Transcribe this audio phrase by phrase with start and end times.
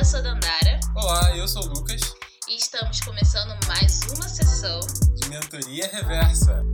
[0.00, 0.80] eu sou Dandara.
[0.94, 2.00] Olá, eu sou o Lucas.
[2.48, 4.80] E estamos começando mais uma sessão
[5.14, 6.64] de Mentoria Reversa.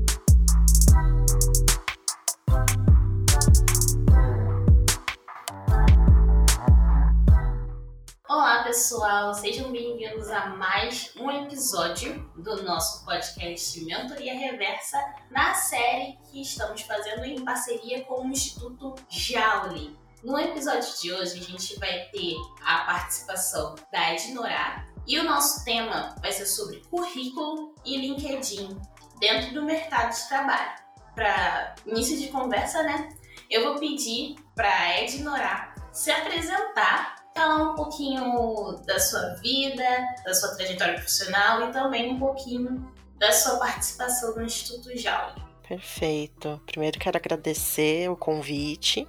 [8.28, 14.98] Olá, pessoal, sejam bem-vindos a mais um episódio do nosso podcast Mentoria Reversa,
[15.32, 20.05] na série que estamos fazendo em parceria com o Instituto Jauli.
[20.26, 25.64] No episódio de hoje, a gente vai ter a participação da Ednorá e o nosso
[25.64, 28.76] tema vai ser sobre currículo e LinkedIn
[29.20, 30.72] dentro do mercado de trabalho.
[31.14, 33.08] Para início de conversa, né?
[33.48, 39.84] Eu vou pedir para Ednorá se apresentar, falar um pouquinho da sua vida,
[40.24, 45.45] da sua trajetória profissional e também um pouquinho da sua participação no Instituto Jauli.
[45.68, 46.60] Perfeito.
[46.64, 49.06] Primeiro quero agradecer o convite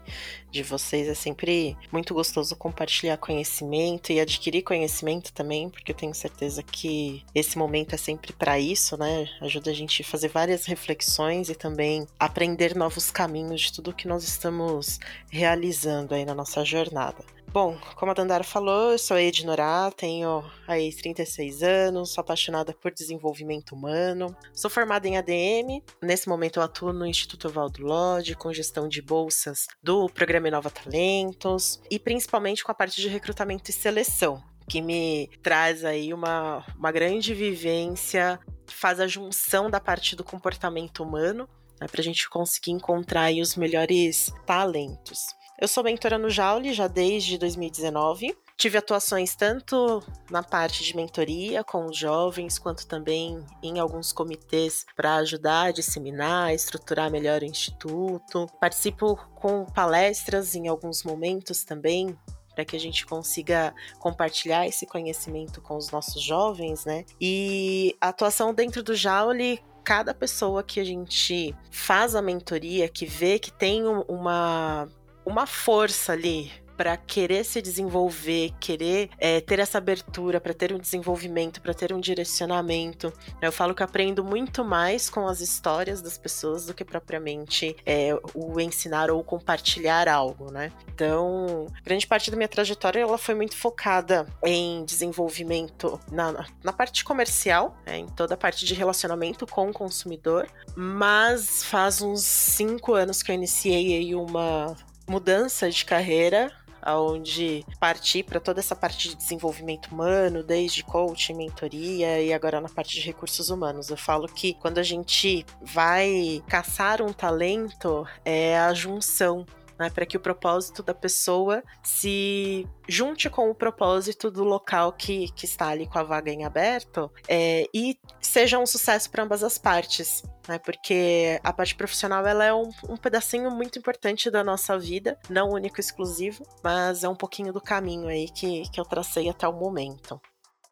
[0.50, 1.08] de vocês.
[1.08, 7.24] É sempre muito gostoso compartilhar conhecimento e adquirir conhecimento também, porque eu tenho certeza que
[7.36, 9.30] esse momento é sempre para isso, né?
[9.40, 14.08] Ajuda a gente a fazer várias reflexões e também aprender novos caminhos de tudo que
[14.08, 15.00] nós estamos
[15.30, 17.37] realizando aí na nossa jornada.
[17.60, 22.94] Bom, como a Dandara falou, eu sou Ednorá, tenho aí 36 anos, sou apaixonada por
[22.94, 28.54] desenvolvimento humano, sou formada em ADM, nesse momento eu atuo no Instituto Valdo Lodge, com
[28.54, 33.74] gestão de bolsas do Programa Nova Talentos e principalmente com a parte de recrutamento e
[33.74, 40.24] seleção, que me traz aí uma, uma grande vivência, faz a junção da parte do
[40.24, 41.50] comportamento humano,
[41.82, 45.36] né, para a gente conseguir encontrar os melhores talentos.
[45.60, 48.38] Eu sou mentora no Jaule já desde 2019.
[48.56, 54.86] Tive atuações tanto na parte de mentoria com os jovens, quanto também em alguns comitês
[54.96, 58.48] para ajudar a disseminar, estruturar melhor o instituto.
[58.62, 62.16] Participo com palestras em alguns momentos também,
[62.54, 67.04] para que a gente consiga compartilhar esse conhecimento com os nossos jovens, né?
[67.20, 73.06] E a atuação dentro do Jaule cada pessoa que a gente faz a mentoria, que
[73.06, 74.90] vê que tem uma
[75.28, 80.78] uma força ali para querer se desenvolver, querer é, ter essa abertura, para ter um
[80.78, 83.12] desenvolvimento, para ter um direcionamento.
[83.42, 88.18] Eu falo que aprendo muito mais com as histórias das pessoas do que propriamente é,
[88.36, 90.72] o ensinar ou compartilhar algo, né?
[90.94, 97.04] Então, grande parte da minha trajetória ela foi muito focada em desenvolvimento na, na parte
[97.04, 102.94] comercial, né, em toda a parte de relacionamento com o consumidor, mas faz uns cinco
[102.94, 104.76] anos que eu iniciei uma
[105.08, 106.52] mudança de carreira
[106.96, 112.70] onde parti para toda essa parte de desenvolvimento humano, desde coaching, mentoria e agora na
[112.70, 113.90] parte de recursos humanos.
[113.90, 119.46] Eu falo que quando a gente vai caçar um talento, é a junção
[119.80, 125.32] né, para que o propósito da pessoa se junte com o propósito do local que,
[125.34, 129.44] que está ali com a vaga em aberto é, e seja um sucesso para ambas
[129.44, 130.24] as partes.
[130.48, 135.20] Né, porque a parte profissional ela é um, um pedacinho muito importante da nossa vida,
[135.30, 139.46] não único exclusivo, mas é um pouquinho do caminho aí que, que eu tracei até
[139.46, 140.22] o momento.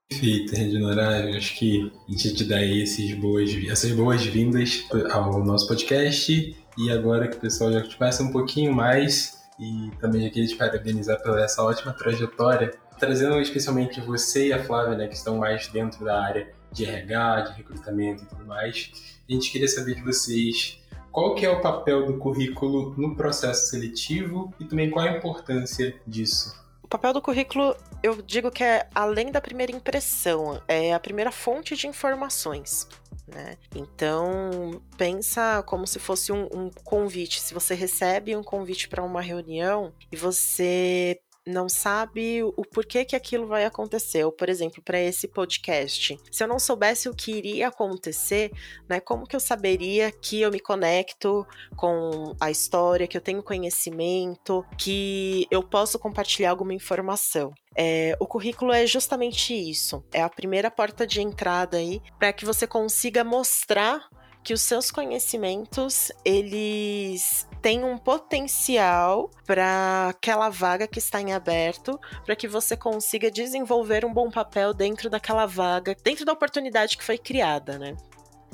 [0.08, 1.36] Perfeito, Reginora.
[1.36, 7.28] Acho que a gente te dá esses boas, essas boas-vindas ao nosso podcast e agora
[7.28, 11.22] que o pessoal já te conhece um pouquinho mais e também já queria te parabenizar
[11.22, 16.04] pela essa ótima trajetória, trazendo especialmente você e a Flávia, né, que estão mais dentro
[16.04, 18.92] da área de RH, de recrutamento e tudo mais.
[19.28, 20.80] A gente queria saber de vocês
[21.12, 25.96] qual que é o papel do currículo no processo seletivo e também qual a importância
[26.06, 26.65] disso.
[26.86, 31.32] O papel do currículo, eu digo que é além da primeira impressão, é a primeira
[31.32, 32.88] fonte de informações
[33.28, 33.58] né?
[33.76, 37.42] Então, pensa como se fosse um, um convite.
[37.42, 43.16] Se você recebe um convite para uma reunião e você não sabe o porquê que
[43.16, 44.24] aquilo vai acontecer.
[44.24, 48.52] Ou, por exemplo, para esse podcast, se eu não soubesse o que iria acontecer,
[48.90, 51.46] né, como que eu saberia que eu me conecto
[51.76, 57.54] com a história, que eu tenho conhecimento, que eu posso compartilhar alguma informação?
[57.78, 60.04] É, o currículo é justamente isso.
[60.14, 64.08] É a primeira porta de entrada aí para que você consiga mostrar
[64.46, 72.00] que os seus conhecimentos eles têm um potencial para aquela vaga que está em aberto,
[72.24, 77.04] para que você consiga desenvolver um bom papel dentro daquela vaga, dentro da oportunidade que
[77.04, 77.96] foi criada, né?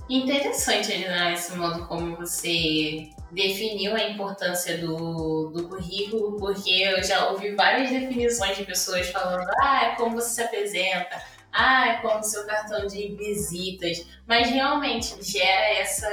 [0.10, 7.32] Interessante, né, esse modo como você definiu a importância do, do currículo, porque eu já
[7.32, 11.22] ouvi várias definições de pessoas falando, ah, é como você se apresenta,
[11.52, 16.08] ah, é como seu cartão de visitas, mas realmente gera essa,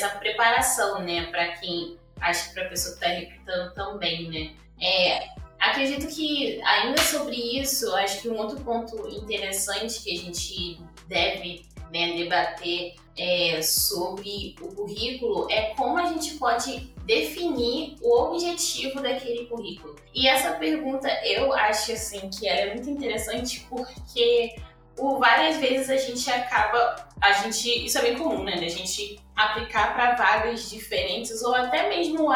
[0.00, 4.50] essa preparação, né, para quem, acho que para a pessoa que está recrutando também, né.
[4.82, 10.80] É, acredito que, ainda sobre isso, acho que um outro ponto interessante que a gente
[11.06, 19.00] deve né, debater é, sobre o currículo é como a gente pode definir o objetivo
[19.02, 19.96] daquele currículo.
[20.14, 24.54] E essa pergunta eu acho assim que ela é muito interessante porque
[24.96, 29.18] por várias vezes a gente acaba, a gente, isso é bem comum, né, a gente
[29.44, 32.30] aplicar para vagas diferentes ou até mesmo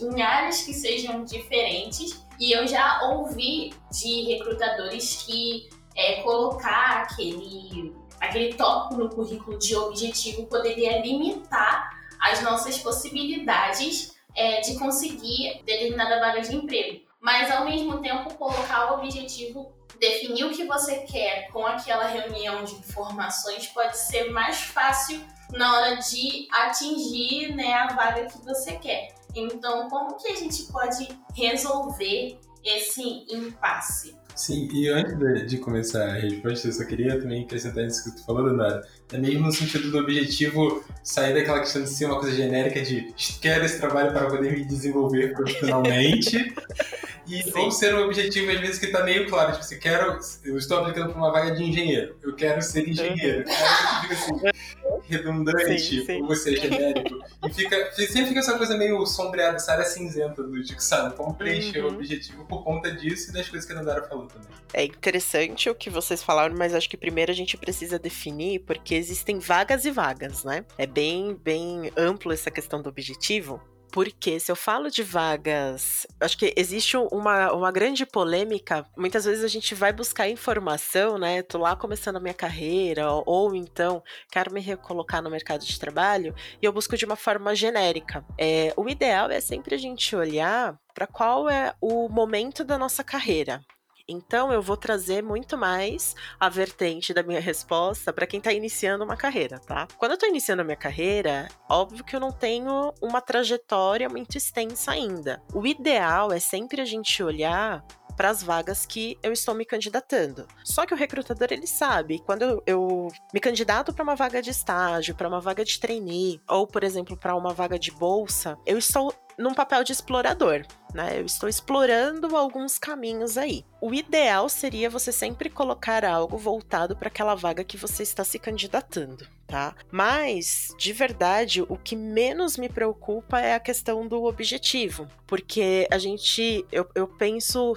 [0.00, 2.24] em áreas que sejam diferentes.
[2.38, 9.76] E eu já ouvi de recrutadores que é, colocar aquele aquele tópico no currículo de
[9.76, 11.90] objetivo poderia limitar
[12.20, 17.04] as nossas possibilidades é, de conseguir determinada vaga de emprego.
[17.20, 22.64] Mas ao mesmo tempo colocar o objetivo, definir o que você quer com aquela reunião
[22.64, 25.20] de informações pode ser mais fácil
[25.52, 29.14] na hora de atingir né, a vaga que você quer.
[29.34, 34.16] Então, como que a gente pode resolver esse impasse?
[34.34, 38.16] Sim, e antes de, de, começar a resposta, eu só queria também acrescentar isso que
[38.16, 38.82] tu falou, Danara.
[39.12, 43.14] É mesmo no sentido do objetivo sair daquela questão de ser uma coisa genérica de
[43.40, 46.52] quero esse trabalho para poder me desenvolver profissionalmente.
[47.26, 47.58] e Sim.
[47.58, 49.52] ou ser um objetivo, às vezes, que está meio claro.
[49.52, 52.16] Tipo assim, quero, eu estou aplicando para uma vaga de engenheiro.
[52.22, 53.44] Eu quero ser engenheiro.
[53.48, 54.54] Aí fica assim,
[55.06, 56.22] redundante, sim, sim.
[56.22, 57.18] ou você é genérico.
[57.44, 61.14] E fica, sempre fica essa coisa meio sombreada, essa área cinzenta do tipo, sabe?
[61.14, 61.92] Como preencher uhum.
[61.92, 64.48] o objetivo por conta disso e das coisas que a Nandara falou também.
[64.72, 68.94] É interessante o que vocês falaram, mas acho que primeiro a gente precisa definir, porque
[68.94, 70.64] existem vagas e vagas, né?
[70.78, 73.60] É bem, bem amplo essa questão do objetivo.
[73.94, 78.84] Porque se eu falo de vagas, acho que existe uma, uma grande polêmica.
[78.96, 81.42] Muitas vezes a gente vai buscar informação, né?
[81.42, 84.02] Tô lá começando a minha carreira, ou, então
[84.32, 88.24] quero me recolocar no mercado de trabalho, e eu busco de uma forma genérica.
[88.36, 93.04] É, o ideal é sempre a gente olhar para qual é o momento da nossa
[93.04, 93.62] carreira.
[94.08, 99.04] Então eu vou trazer muito mais a vertente da minha resposta para quem está iniciando
[99.04, 99.88] uma carreira, tá?
[99.96, 104.36] Quando eu estou iniciando a minha carreira, óbvio que eu não tenho uma trajetória muito
[104.36, 105.42] extensa ainda.
[105.54, 107.84] O ideal é sempre a gente olhar
[108.16, 110.46] para as vagas que eu estou me candidatando.
[110.64, 114.50] Só que o recrutador ele sabe, quando eu, eu me candidato para uma vaga de
[114.50, 118.78] estágio, para uma vaga de trainee, ou por exemplo, para uma vaga de bolsa, eu
[118.78, 121.18] estou num papel de explorador, né?
[121.18, 123.64] Eu estou explorando alguns caminhos aí.
[123.80, 128.38] O ideal seria você sempre colocar algo voltado para aquela vaga que você está se
[128.38, 129.74] candidatando, tá?
[129.90, 135.98] Mas, de verdade, o que menos me preocupa é a questão do objetivo, porque a
[135.98, 137.74] gente, eu, eu penso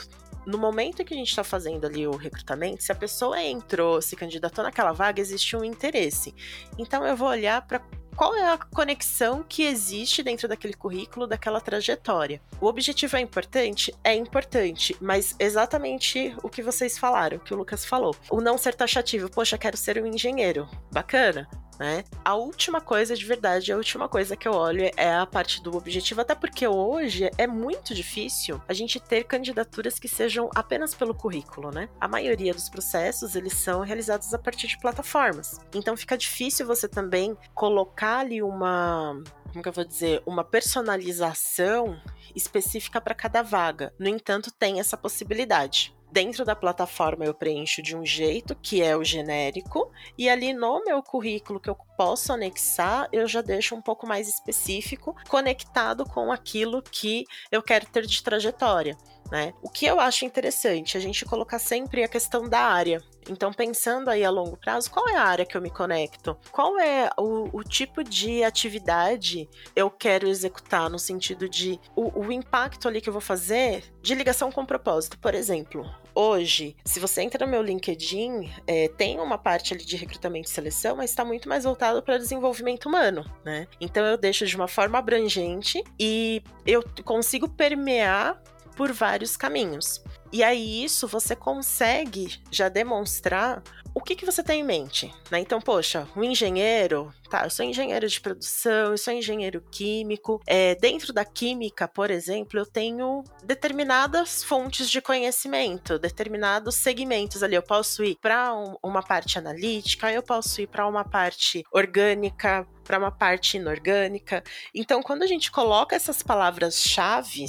[0.48, 4.16] no momento que a gente está fazendo ali o recrutamento, se a pessoa entrou, se
[4.16, 6.34] candidatou naquela vaga, existe um interesse.
[6.78, 7.82] Então eu vou olhar para
[8.18, 12.42] qual é a conexão que existe dentro daquele currículo, daquela trajetória.
[12.60, 13.94] O objetivo é importante?
[14.04, 18.16] É importante, mas exatamente o que vocês falaram, o que o Lucas falou.
[18.32, 20.68] O não ser taxativo, poxa, quero ser um engenheiro.
[20.92, 21.48] Bacana
[21.80, 22.04] né?
[22.24, 25.76] A última coisa, de verdade, a última coisa que eu olho é a parte do
[25.76, 31.14] objetivo, até porque hoje é muito difícil a gente ter candidaturas que sejam apenas pelo
[31.14, 31.90] currículo, né?
[32.00, 35.60] A maioria dos processos, eles são realizados a partir de plataformas.
[35.74, 42.00] Então fica difícil você também colocar ali uma como que eu vou dizer, uma personalização
[42.36, 43.94] específica para cada vaga.
[43.98, 45.97] No entanto, tem essa possibilidade.
[46.12, 50.84] Dentro da plataforma eu preencho de um jeito, que é o genérico, e ali no
[50.84, 56.32] meu currículo que eu posso anexar, eu já deixo um pouco mais específico, conectado com
[56.32, 58.98] aquilo que eu quero ter de trajetória.
[59.32, 59.54] Né?
[59.62, 63.02] O que eu acho interessante, a gente colocar sempre a questão da área.
[63.30, 66.38] Então, pensando aí a longo prazo, qual é a área que eu me conecto?
[66.52, 72.32] Qual é o, o tipo de atividade eu quero executar no sentido de o, o
[72.32, 75.20] impacto ali que eu vou fazer de ligação com o propósito?
[75.20, 79.98] Por exemplo, hoje, se você entra no meu LinkedIn, é, tem uma parte ali de
[79.98, 83.68] recrutamento e seleção, mas está muito mais voltado para desenvolvimento humano, né?
[83.82, 88.42] Então eu deixo de uma forma abrangente e eu consigo permear
[88.78, 90.02] por vários caminhos.
[90.32, 93.64] E aí isso você consegue já demonstrar
[93.98, 95.40] o que, que você tem em mente, né?
[95.40, 100.40] Então, poxa, um engenheiro, tá, eu sou engenheiro de produção, eu sou engenheiro químico.
[100.46, 107.56] É, dentro da química, por exemplo, eu tenho determinadas fontes de conhecimento, determinados segmentos ali.
[107.56, 112.68] Eu posso ir para um, uma parte analítica, eu posso ir para uma parte orgânica,
[112.84, 114.44] para uma parte inorgânica.
[114.76, 117.44] Então, quando a gente coloca essas palavras-chave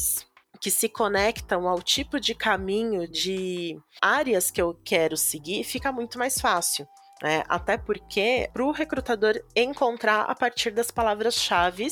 [0.60, 6.18] que se conectam ao tipo de caminho de áreas que eu quero seguir, fica muito
[6.18, 6.86] mais fácil.
[7.22, 7.42] Né?
[7.48, 11.88] Até porque para o recrutador encontrar a partir das palavras-chave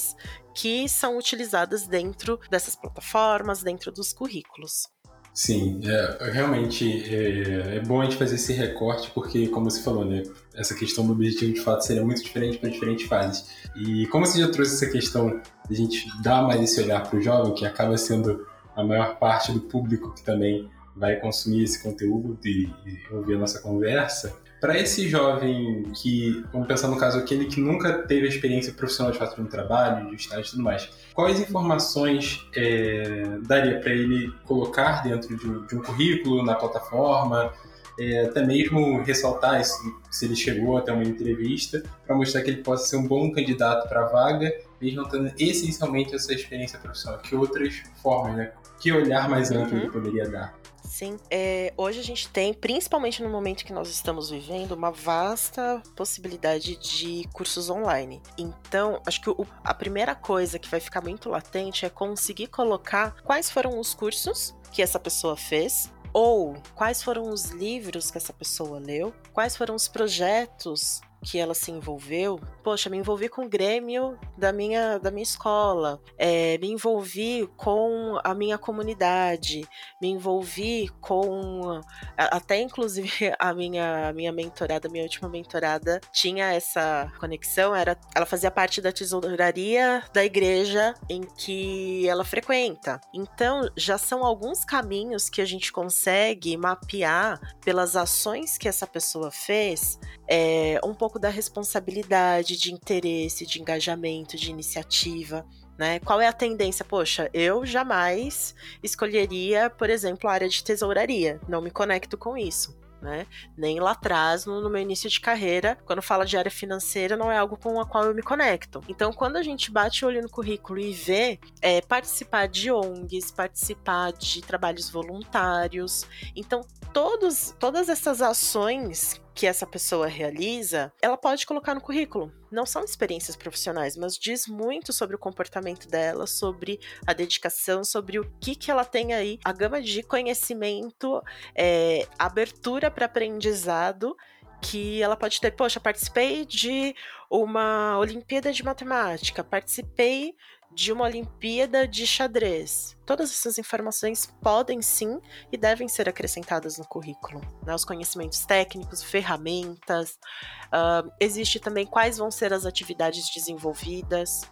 [0.54, 4.88] que são utilizadas dentro dessas plataformas, dentro dos currículos.
[5.36, 10.02] Sim, é, realmente é, é, bom a gente fazer esse recorte, porque, como você falou,
[10.02, 10.22] né,
[10.54, 13.46] essa questão do objetivo de fato seria muito diferente para diferentes fases.
[13.76, 17.18] E como você já trouxe essa questão de a gente dar mais esse olhar para
[17.18, 21.82] o jovem, que acaba sendo a maior parte do público que também vai consumir esse
[21.82, 22.70] conteúdo e,
[23.10, 28.02] ouvir a nossa conversa, para esse jovem que, vamos pensar no caso aquele que nunca
[28.04, 32.46] teve a experiência profissional de fato no trabalho, de estágio e tudo mais, quais informações
[32.56, 37.52] é, daria para ele colocar dentro de, de, um currículo, na plataforma,
[38.00, 39.74] é, até mesmo ressaltar isso,
[40.10, 43.88] se ele chegou até uma entrevista, para mostrar que ele possa ser um bom candidato
[43.88, 47.20] para a vaga, mesmo tendo essencialmente essa experiência profissional.
[47.20, 48.52] Que outras formas, né?
[48.78, 49.82] Que olhar mais amplo uhum.
[49.82, 50.54] ele poderia dar?
[50.96, 51.18] Sim.
[51.30, 56.76] É, hoje a gente tem, principalmente no momento que nós estamos vivendo, uma vasta possibilidade
[56.76, 58.22] de cursos online.
[58.38, 63.16] Então, acho que o, a primeira coisa que vai ficar muito latente é conseguir colocar
[63.24, 68.32] quais foram os cursos que essa pessoa fez ou quais foram os livros que essa
[68.32, 73.48] pessoa leu, quais foram os projetos que ela se envolveu, poxa, me envolvi com o
[73.48, 79.66] Grêmio da minha, da minha escola, é, me envolvi com a minha comunidade,
[80.00, 81.80] me envolvi com
[82.16, 83.08] até inclusive
[83.38, 88.80] a minha, a minha mentorada, minha última mentorada tinha essa conexão, era, ela fazia parte
[88.80, 93.00] da tesouraria da igreja em que ela frequenta.
[93.12, 99.30] Então, já são alguns caminhos que a gente consegue mapear pelas ações que essa pessoa
[99.30, 105.46] fez, é, um pouco pouco da responsabilidade, de interesse, de engajamento, de iniciativa.
[105.78, 106.00] Né?
[106.00, 106.84] Qual é a tendência?
[106.84, 111.40] Poxa, eu jamais escolheria, por exemplo, a área de tesouraria.
[111.48, 112.76] Não me conecto com isso.
[113.00, 113.24] Né?
[113.56, 117.38] Nem lá atrás, no, meu início de carreira, quando fala de área financeira, não é
[117.38, 118.82] algo com a qual eu me conecto.
[118.88, 123.30] Então, quando a gente bate o olho no currículo e vê é, participar de ONGs,
[123.30, 131.46] participar de trabalhos voluntários, então todos, todas essas ações que essa pessoa realiza, ela pode
[131.46, 132.32] colocar no currículo.
[132.50, 138.18] Não são experiências profissionais, mas diz muito sobre o comportamento dela, sobre a dedicação, sobre
[138.18, 141.22] o que, que ela tem aí, a gama de conhecimento,
[141.54, 144.16] é, abertura para aprendizado
[144.62, 145.50] que ela pode ter.
[145.50, 146.94] Poxa, participei de
[147.30, 150.34] uma Olimpíada de Matemática, participei
[150.72, 152.96] de uma Olimpíada de xadrez.
[153.06, 155.20] Todas essas informações podem sim
[155.50, 157.40] e devem ser acrescentadas no currículo.
[157.64, 157.74] Né?
[157.74, 160.18] Os conhecimentos técnicos, ferramentas,
[160.66, 164.42] uh, existe também quais vão ser as atividades desenvolvidas.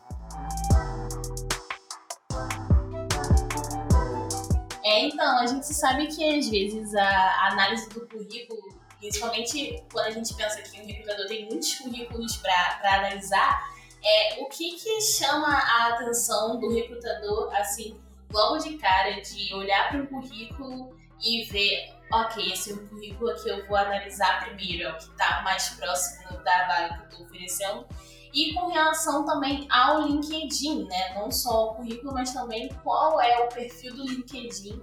[4.84, 10.10] É, então, a gente sabe que às vezes a análise do currículo, principalmente quando a
[10.10, 13.73] gente pensa que o recrutador tem muitos currículos para analisar,
[14.04, 17.98] é, o que, que chama a atenção do recrutador, assim,
[18.30, 23.34] logo de cara, de olhar para um currículo e ver, ok, esse é um currículo
[23.42, 27.08] que eu vou analisar primeiro, é o que está mais próximo da vaga que eu
[27.08, 27.86] estou oferecendo.
[28.34, 31.14] E com relação também ao LinkedIn, né?
[31.14, 34.82] Não só o currículo, mas também qual é o perfil do LinkedIn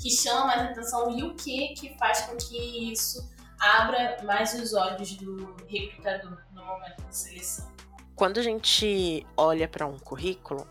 [0.00, 3.28] que chama mais atenção e o que que faz com que isso
[3.60, 7.71] abra mais os olhos do recrutador no momento de seleção
[8.14, 10.66] quando a gente olha para um currículo,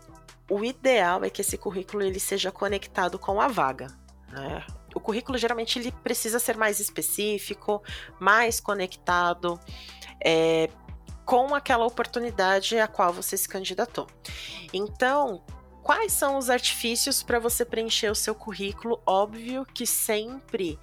[0.50, 3.88] o ideal é que esse currículo ele seja conectado com a vaga.
[4.28, 4.64] Né?
[4.94, 7.82] O currículo geralmente ele precisa ser mais específico,
[8.20, 9.58] mais conectado
[10.24, 10.68] é,
[11.24, 14.06] com aquela oportunidade a qual você se candidatou.
[14.72, 15.42] Então,
[15.82, 19.00] quais são os artifícios para você preencher o seu currículo?
[19.06, 20.78] Óbvio que sempre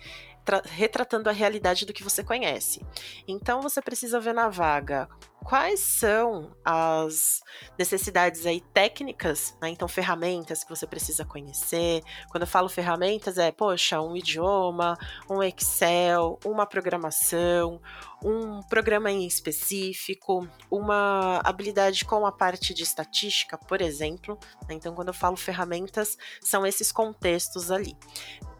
[0.65, 2.81] retratando a realidade do que você conhece.
[3.27, 5.07] Então você precisa ver na vaga
[5.43, 7.41] quais são as
[7.77, 9.69] necessidades aí técnicas, né?
[9.69, 12.01] Então, ferramentas que você precisa conhecer.
[12.29, 14.97] Quando eu falo ferramentas, é, poxa, um idioma,
[15.29, 17.81] um Excel, uma programação,
[18.23, 24.37] um programa em específico, uma habilidade com a parte de estatística, por exemplo.
[24.67, 24.75] Né?
[24.75, 27.95] Então, quando eu falo ferramentas, são esses contextos ali.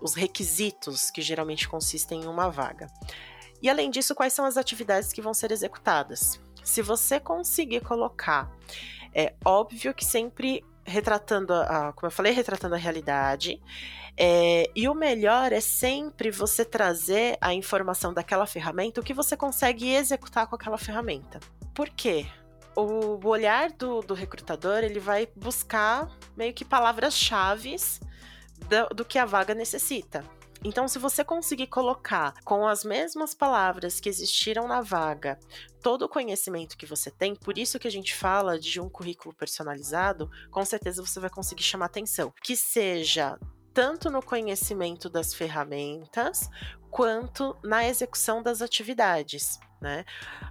[0.01, 2.87] Os requisitos que geralmente consistem em uma vaga.
[3.61, 6.39] E além disso, quais são as atividades que vão ser executadas?
[6.63, 8.51] Se você conseguir colocar,
[9.13, 13.61] é óbvio que sempre retratando, a, como eu falei, retratando a realidade.
[14.17, 19.37] É, e o melhor é sempre você trazer a informação daquela ferramenta, o que você
[19.37, 21.39] consegue executar com aquela ferramenta.
[21.73, 22.25] Por quê?
[22.75, 27.75] O olhar do, do recrutador ele vai buscar meio que palavras-chave
[28.67, 30.23] do, do que a vaga necessita.
[30.63, 35.39] Então, se você conseguir colocar com as mesmas palavras que existiram na vaga
[35.81, 39.33] todo o conhecimento que você tem, por isso que a gente fala de um currículo
[39.33, 42.33] personalizado, com certeza você vai conseguir chamar atenção.
[42.43, 43.39] Que seja
[43.73, 46.49] tanto no conhecimento das ferramentas
[46.91, 49.59] quanto na execução das atividades.
[49.79, 50.03] Né?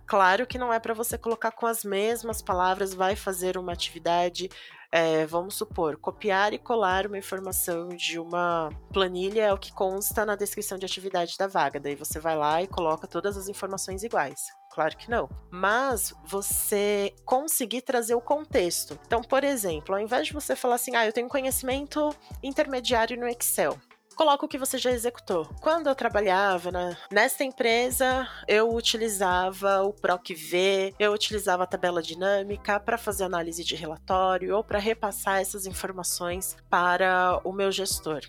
[0.06, 4.48] Claro que não é para você colocar com as mesmas palavras, vai fazer uma atividade,
[4.90, 10.24] é, vamos supor, copiar e colar uma informação de uma planilha é o que consta
[10.24, 11.78] na descrição de atividade da vaga.
[11.78, 14.40] Daí você vai lá e coloca todas as informações iguais.
[14.72, 15.28] Claro que não.
[15.50, 18.98] Mas você conseguir trazer o contexto.
[19.06, 23.28] Então, por exemplo, ao invés de você falar assim, ah, eu tenho conhecimento intermediário no
[23.28, 23.78] Excel
[24.18, 25.48] coloca o que você já executou.
[25.60, 32.80] Quando eu trabalhava na, nesta empresa, eu utilizava o PROC-V, eu utilizava a tabela dinâmica
[32.80, 38.22] para fazer análise de relatório ou para repassar essas informações para o meu gestor.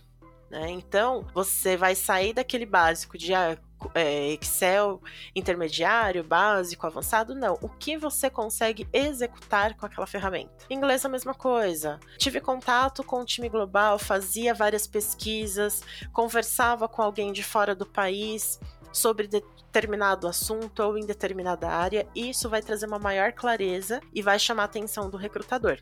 [0.51, 0.69] Né?
[0.69, 3.57] Então, você vai sair daquele básico de ah,
[3.93, 5.01] é, Excel
[5.35, 7.57] intermediário, básico, avançado, não.
[7.61, 10.65] O que você consegue executar com aquela ferramenta?
[10.69, 11.99] Inglês a mesma coisa.
[12.17, 15.81] Tive contato com o time global, fazia várias pesquisas,
[16.11, 18.59] conversava com alguém de fora do país
[18.91, 24.39] sobre determinado assunto ou em determinada área, isso vai trazer uma maior clareza e vai
[24.39, 25.77] chamar a atenção do recrutador,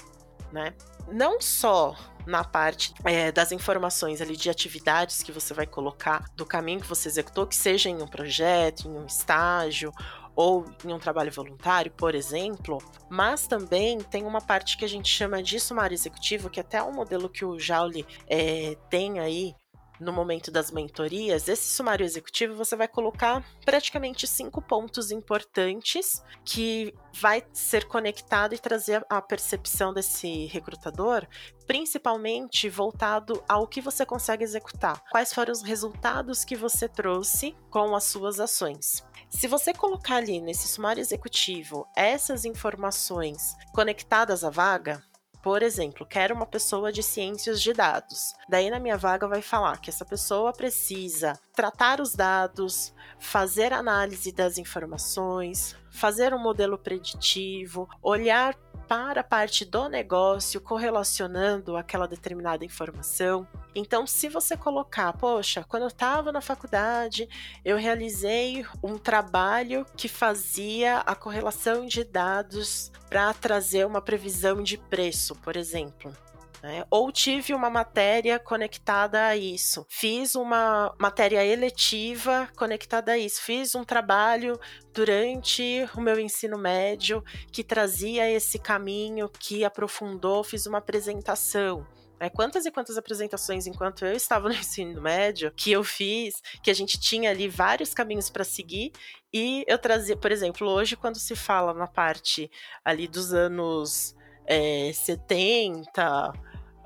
[0.52, 0.74] né?
[1.12, 6.46] Não só na parte é, das informações ali de atividades que você vai colocar do
[6.46, 9.94] caminho que você executou, que seja em um projeto, em um estágio
[10.36, 12.78] ou em um trabalho voluntário, por exemplo,
[13.10, 16.84] mas também tem uma parte que a gente chama de sumário executivo, que até é
[16.84, 19.56] um modelo que o Jauli é, tem aí
[20.00, 26.94] no momento das mentorias, esse sumário executivo você vai colocar praticamente cinco pontos importantes que
[27.14, 31.28] vai ser conectado e trazer a percepção desse recrutador,
[31.66, 35.04] principalmente voltado ao que você consegue executar.
[35.10, 39.04] Quais foram os resultados que você trouxe com as suas ações?
[39.30, 45.04] Se você colocar ali nesse sumário executivo essas informações conectadas à vaga,
[45.42, 48.34] por exemplo, quero uma pessoa de ciências de dados.
[48.50, 54.32] Daí na minha vaga vai falar que essa pessoa precisa tratar os dados, fazer análise
[54.32, 58.56] das informações, fazer um modelo preditivo, olhar
[58.88, 63.48] para a parte do negócio, correlacionando aquela determinada informação.
[63.76, 67.28] Então, se você colocar, poxa, quando eu estava na faculdade,
[67.64, 74.78] eu realizei um trabalho que fazia a correlação de dados para trazer uma previsão de
[74.78, 76.12] preço, por exemplo.
[76.62, 76.86] Né?
[76.90, 83.76] Ou tive uma matéria conectada a isso, fiz uma matéria eletiva conectada a isso, fiz
[83.76, 84.60] um trabalho
[84.94, 91.86] durante o meu ensino médio que trazia esse caminho, que aprofundou, fiz uma apresentação.
[92.20, 96.72] É, quantas e quantas apresentações enquanto eu estava no ensino médio que eu fiz, que
[96.72, 98.92] a gente tinha ali vários caminhos para seguir
[99.32, 102.50] e eu trazia, por exemplo, hoje quando se fala na parte
[102.84, 104.16] ali dos anos
[104.48, 106.34] é, 70,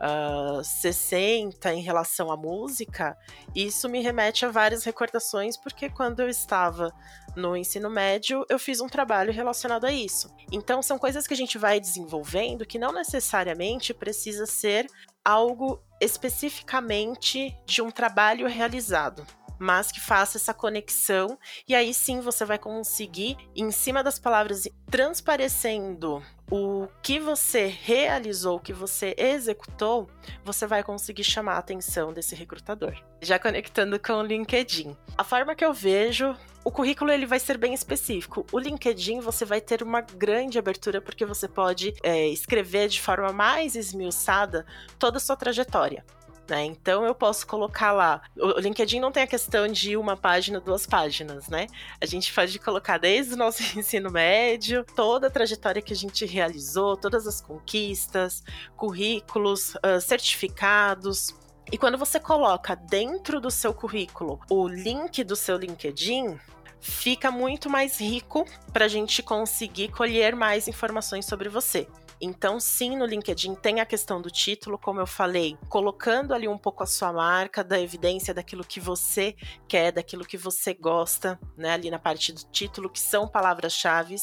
[0.01, 3.17] uh, 60 em relação à música,
[3.55, 6.91] isso me remete a várias recordações, porque quando eu estava
[7.35, 10.33] no ensino médio, eu fiz um trabalho relacionado a isso.
[10.51, 14.87] Então, são coisas que a gente vai desenvolvendo que não necessariamente precisa ser
[15.23, 19.25] algo especificamente de um trabalho realizado
[19.61, 24.67] mas que faça essa conexão e aí sim você vai conseguir, em cima das palavras,
[24.89, 30.09] transparecendo o que você realizou, o que você executou,
[30.43, 32.93] você vai conseguir chamar a atenção desse recrutador.
[33.21, 34.97] Já conectando com o LinkedIn.
[35.15, 38.45] A forma que eu vejo, o currículo ele vai ser bem específico.
[38.51, 43.31] O LinkedIn você vai ter uma grande abertura porque você pode é, escrever de forma
[43.31, 44.65] mais esmiuçada
[44.99, 46.03] toda a sua trajetória.
[46.49, 46.65] Né?
[46.65, 48.21] Então eu posso colocar lá.
[48.37, 51.67] O LinkedIn não tem a questão de uma página, duas páginas, né?
[51.99, 56.25] A gente pode colocar desde o nosso ensino médio, toda a trajetória que a gente
[56.25, 58.43] realizou, todas as conquistas,
[58.75, 61.33] currículos, uh, certificados.
[61.71, 66.37] E quando você coloca dentro do seu currículo o link do seu LinkedIn,
[66.81, 71.87] fica muito mais rico para a gente conseguir colher mais informações sobre você.
[72.21, 76.57] Então, sim, no LinkedIn tem a questão do título, como eu falei, colocando ali um
[76.57, 79.35] pouco a sua marca, da evidência daquilo que você
[79.67, 81.71] quer, daquilo que você gosta, né?
[81.71, 84.15] Ali na parte do título, que são palavras-chave.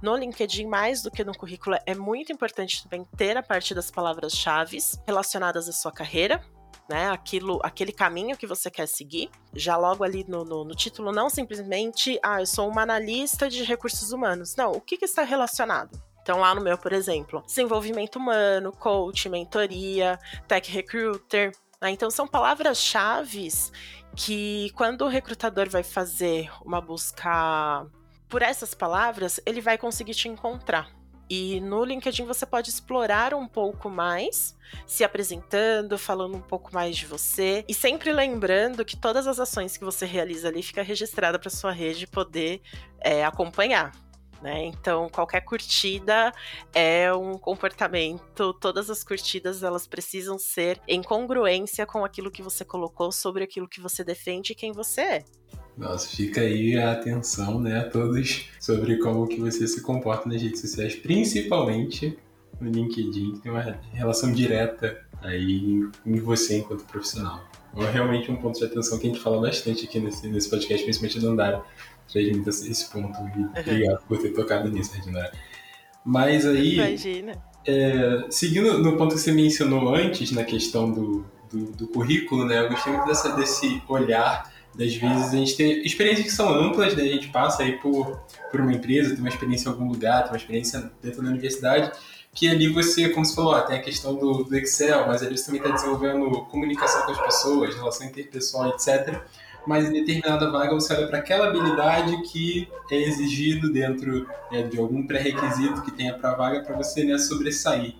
[0.00, 3.90] No LinkedIn, mais do que no currículo, é muito importante também ter a parte das
[3.90, 6.42] palavras-chave relacionadas à sua carreira,
[6.88, 9.30] né, aquilo, aquele caminho que você quer seguir.
[9.54, 13.62] Já logo ali no, no, no, título, não simplesmente, ah, eu sou uma analista de
[13.62, 14.56] recursos humanos.
[14.56, 16.11] Não, o que, que está relacionado?
[16.22, 21.52] Então, lá no meu, por exemplo, desenvolvimento humano, coach, mentoria, tech recruiter.
[21.80, 21.90] Né?
[21.90, 23.48] Então, são palavras-chave
[24.14, 27.86] que, quando o recrutador vai fazer uma busca
[28.28, 30.88] por essas palavras, ele vai conseguir te encontrar.
[31.28, 34.54] E no LinkedIn você pode explorar um pouco mais,
[34.86, 39.76] se apresentando, falando um pouco mais de você e sempre lembrando que todas as ações
[39.76, 42.60] que você realiza ali fica registrada para sua rede poder
[43.00, 43.92] é, acompanhar.
[44.42, 44.64] Né?
[44.66, 46.32] Então, qualquer curtida
[46.74, 52.64] é um comportamento, todas as curtidas elas precisam ser em congruência com aquilo que você
[52.64, 55.24] colocou sobre aquilo que você defende e quem você é.
[55.78, 60.42] Nossa, fica aí a atenção, né, a todos sobre como que você se comporta nas
[60.42, 62.18] redes sociais, principalmente
[62.60, 67.44] no LinkedIn, que tem uma relação direta aí em você enquanto profissional.
[67.76, 70.84] É realmente um ponto de atenção que a gente fala bastante aqui nesse, nesse podcast,
[70.84, 71.64] principalmente do Andara,
[72.10, 73.18] transmite esse ponto.
[73.36, 75.30] E obrigado por ter tocado nisso, Regina.
[76.04, 77.42] Mas aí, Imagina.
[77.64, 82.64] É, seguindo no ponto que você mencionou antes, na questão do, do, do currículo, né,
[82.64, 86.96] eu gostei muito dessa, desse olhar das vezes a gente tem experiências que são amplas,
[86.96, 87.02] né?
[87.02, 90.32] a gente passa aí por, por uma empresa, tem uma experiência em algum lugar, tem
[90.32, 91.92] uma experiência dentro da universidade,
[92.34, 95.44] que ali você, como você falou, tem a questão do, do Excel, mas ali você
[95.44, 99.20] também está desenvolvendo comunicação com as pessoas, relação interpessoal, etc.
[99.66, 104.78] Mas em determinada vaga você olha para aquela habilidade que é exigido dentro né, de
[104.78, 107.94] algum pré-requisito que tenha para a vaga para você né, sobressair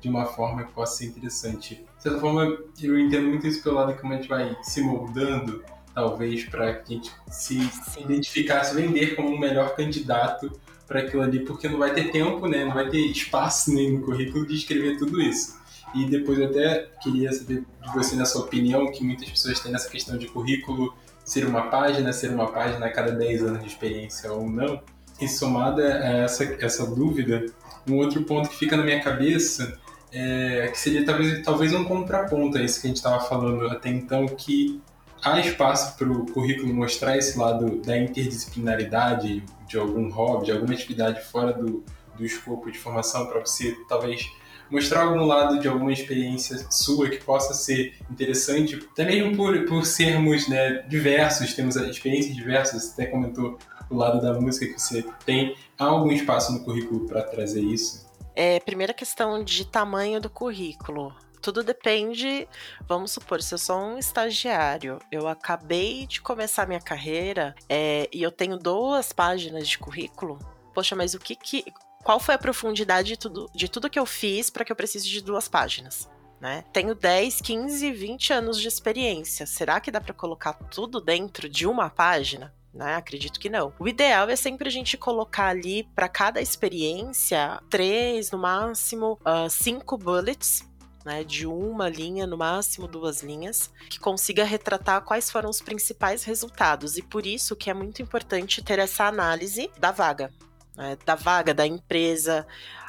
[0.00, 1.84] de uma forma que possa ser interessante.
[1.96, 5.64] De certa forma, eu entendo muito isso pelo lado que a gente vai se moldando
[5.94, 8.02] talvez, para que a gente se Sim.
[8.02, 10.52] identificar, se vender como o melhor candidato
[10.86, 12.66] para aquilo ali, porque não vai ter tempo, né?
[12.66, 15.56] não vai ter espaço nem no currículo de escrever tudo isso.
[15.94, 19.72] E depois eu até queria saber de você, na sua opinião, que muitas pessoas têm
[19.72, 20.94] nessa questão de currículo
[21.26, 24.80] ser uma página, ser uma página a cada 10 anos de experiência ou não.
[25.20, 27.46] E somada a essa, essa dúvida,
[27.88, 29.76] um outro ponto que fica na minha cabeça
[30.12, 33.88] é que seria talvez, talvez um contraponto a isso que a gente estava falando até
[33.88, 34.80] então, que
[35.22, 40.72] há espaço para o currículo mostrar esse lado da interdisciplinaridade de algum hobby, de alguma
[40.72, 41.84] atividade fora do,
[42.16, 44.30] do escopo de formação para você talvez
[44.70, 49.84] mostrar algum lado de alguma experiência sua que possa ser interessante, até mesmo por, por
[49.84, 55.04] sermos né, diversos, temos experiências diversas, você até comentou o lado da música que você
[55.24, 58.06] tem, há algum espaço no currículo para trazer isso?
[58.34, 61.14] É, primeira questão de tamanho do currículo
[61.46, 62.48] tudo depende.
[62.88, 68.20] Vamos supor, se eu sou um estagiário, eu acabei de começar minha carreira é, e
[68.20, 70.40] eu tenho duas páginas de currículo.
[70.74, 71.64] Poxa, mas o que que.
[72.06, 75.08] Qual foi a profundidade de tudo, de tudo que eu fiz para que eu precise
[75.08, 76.08] de duas páginas?
[76.40, 76.64] Né?
[76.72, 79.44] Tenho 10, 15, 20 anos de experiência.
[79.44, 82.54] Será que dá para colocar tudo dentro de uma página?
[82.72, 82.94] Né?
[82.94, 83.74] Acredito que não.
[83.76, 89.50] O ideal é sempre a gente colocar ali para cada experiência três, no máximo, uh,
[89.50, 90.64] cinco bullets
[91.04, 96.22] né, de uma linha, no máximo duas linhas, que consiga retratar quais foram os principais
[96.22, 96.96] resultados.
[96.96, 100.32] E por isso que é muito importante ter essa análise da vaga,
[100.76, 102.46] né, da vaga, da empresa.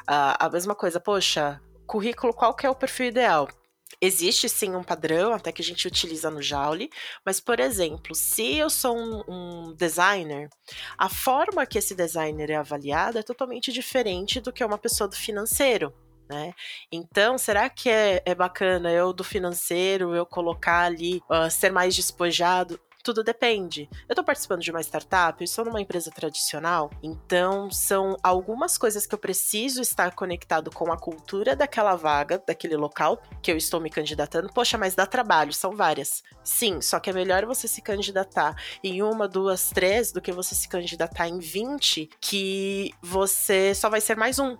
[0.07, 3.47] a mesma coisa, poxa, currículo, qual que é o perfil ideal?
[3.99, 6.89] Existe sim um padrão, até que a gente utiliza no Joule,
[7.25, 10.49] mas, por exemplo, se eu sou um, um, designer,
[10.97, 15.15] a forma que esse designer é avaliado é totalmente diferente do que uma pessoa do
[15.15, 15.93] financeiro.
[16.29, 16.53] Né?
[16.91, 21.95] Então, será que é, é, bacana eu do financeiro eu colocar ali uh, ser mais
[21.95, 22.79] despojado?
[23.07, 23.87] Tudo depende.
[24.01, 29.07] Eu estou participando de uma startup, eu estou numa empresa tradicional, então são algumas coisas
[29.07, 33.79] que eu preciso estar conectado com a cultura daquela vaga, daquele local que eu estou
[33.79, 34.51] me candidatando.
[34.51, 36.21] Poxa, mas dá trabalho, são várias.
[36.43, 40.53] Sim, só que é melhor você se candidatar em uma, duas, três do que você
[40.53, 44.57] se candidatar em 20, que você só vai ser mais um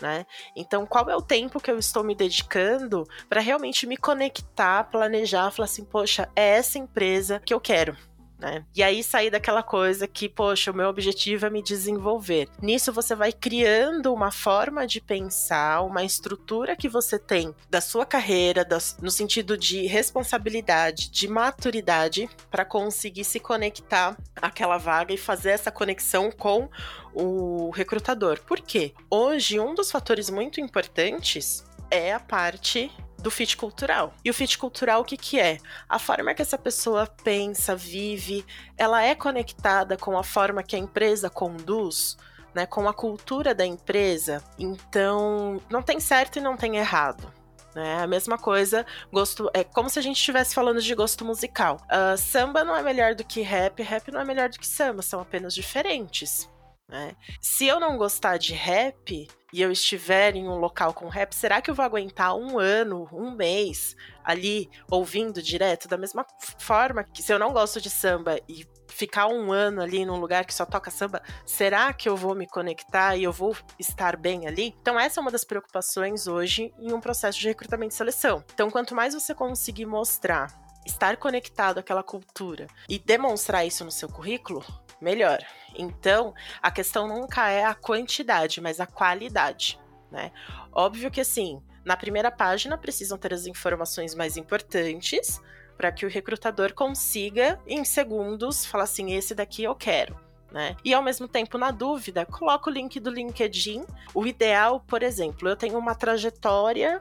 [0.00, 0.26] né?
[0.56, 5.50] Então, qual é o tempo que eu estou me dedicando para realmente me conectar, planejar,
[5.50, 7.96] falar assim, poxa, é essa empresa que eu quero.
[8.38, 8.64] Né?
[8.74, 12.48] E aí sair daquela coisa que, poxa, o meu objetivo é me desenvolver.
[12.60, 18.04] Nisso você vai criando uma forma de pensar, uma estrutura que você tem da sua
[18.04, 25.18] carreira, das, no sentido de responsabilidade, de maturidade, para conseguir se conectar àquela vaga e
[25.18, 26.68] fazer essa conexão com
[27.14, 28.40] o recrutador.
[28.40, 28.92] Por quê?
[29.08, 32.90] Hoje, um dos fatores muito importantes é a parte
[33.24, 34.12] do fit cultural.
[34.22, 35.56] E o fit cultural o que que é?
[35.88, 38.44] A forma que essa pessoa pensa, vive,
[38.76, 42.18] ela é conectada com a forma que a empresa conduz,
[42.54, 44.44] né, com a cultura da empresa.
[44.58, 47.32] Então, não tem certo e não tem errado.
[47.74, 49.50] É a mesma coisa, gosto.
[49.54, 51.80] É como se a gente estivesse falando de gosto musical.
[51.86, 55.00] Uh, samba não é melhor do que rap, rap não é melhor do que samba,
[55.00, 56.48] são apenas diferentes.
[56.88, 57.16] Né?
[57.40, 61.62] Se eu não gostar de rap e eu estiver em um local com rap, será
[61.62, 65.88] que eu vou aguentar um ano, um mês ali ouvindo direto?
[65.88, 66.26] Da mesma
[66.58, 70.44] forma que se eu não gosto de samba e ficar um ano ali num lugar
[70.44, 74.46] que só toca samba, será que eu vou me conectar e eu vou estar bem
[74.46, 74.74] ali?
[74.80, 78.44] Então, essa é uma das preocupações hoje em um processo de recrutamento e seleção.
[78.52, 84.08] Então, quanto mais você conseguir mostrar, estar conectado àquela cultura e demonstrar isso no seu
[84.08, 84.64] currículo,
[85.00, 85.38] melhor.
[85.76, 89.78] Então, a questão nunca é a quantidade, mas a qualidade,
[90.10, 90.30] né?
[90.72, 95.40] Óbvio que assim, na primeira página precisam ter as informações mais importantes
[95.76, 100.18] para que o recrutador consiga, em segundos, falar assim: esse daqui eu quero.
[100.50, 100.76] Né?
[100.84, 103.84] E ao mesmo tempo, na dúvida, coloca o link do LinkedIn.
[104.14, 107.00] O ideal, por exemplo, eu tenho uma trajetória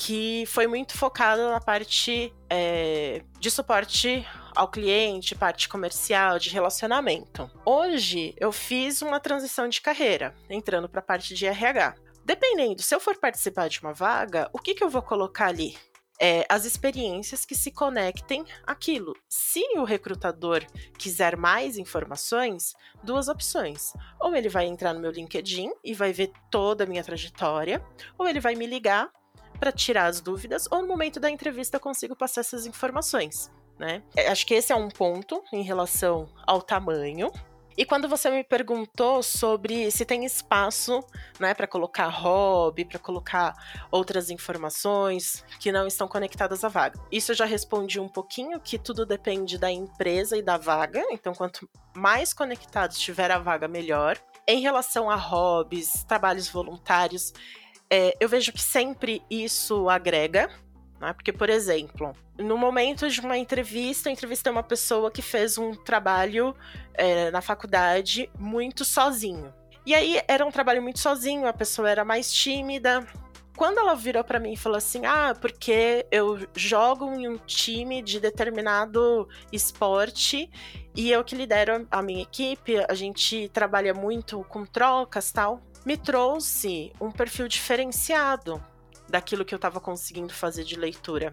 [0.00, 7.50] que foi muito focada na parte é, de suporte ao cliente, parte comercial, de relacionamento.
[7.66, 11.96] Hoje eu fiz uma transição de carreira, entrando para a parte de RH.
[12.24, 15.76] Dependendo, se eu for participar de uma vaga, o que, que eu vou colocar ali?
[16.18, 19.14] É, as experiências que se conectem àquilo.
[19.28, 20.64] Se o recrutador
[20.98, 23.92] quiser mais informações, duas opções.
[24.18, 27.84] Ou ele vai entrar no meu LinkedIn e vai ver toda a minha trajetória,
[28.18, 29.10] ou ele vai me ligar
[29.60, 33.50] para tirar as dúvidas, ou no momento da entrevista eu consigo passar essas informações.
[33.78, 34.02] Né?
[34.16, 37.30] É, acho que esse é um ponto em relação ao tamanho.
[37.76, 41.02] E quando você me perguntou sobre se tem espaço,
[41.38, 43.54] né, para colocar hobby, para colocar
[43.90, 47.00] outras informações que não estão conectadas à vaga.
[47.10, 51.32] Isso eu já respondi um pouquinho que tudo depende da empresa e da vaga, então
[51.32, 54.18] quanto mais conectado estiver a vaga, melhor.
[54.46, 57.32] Em relação a hobbies, trabalhos voluntários,
[57.90, 60.48] é, eu vejo que sempre isso agrega,
[61.00, 61.12] né?
[61.12, 65.74] Porque, por exemplo, no momento de uma entrevista, eu entrevistei uma pessoa que fez um
[65.74, 66.54] trabalho
[66.94, 69.52] é, na faculdade muito sozinho.
[69.84, 73.04] E aí era um trabalho muito sozinho, a pessoa era mais tímida.
[73.56, 78.00] Quando ela virou para mim e falou assim: "Ah, porque eu jogo em um time
[78.02, 80.50] de determinado esporte
[80.94, 85.96] e eu que lidero a minha equipe, a gente trabalha muito com trocas, tal" me
[85.96, 88.62] trouxe um perfil diferenciado
[89.10, 91.32] daquilo que eu estava conseguindo fazer de leitura.